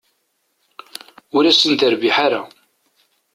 Ur 1.35 1.43
asen-terbiḥ 1.45 2.15
ara. 2.25 2.41